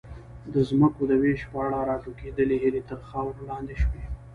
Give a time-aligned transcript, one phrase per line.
[0.53, 4.03] د ځمکو د وېش په اړه راټوکېدلې هیلې تر خاورې لاندې شوې.